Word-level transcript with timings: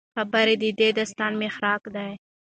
خبرې 0.15 0.55
د 0.79 0.81
داستان 0.97 1.31
محرک 1.41 1.83
دي. 1.95 2.11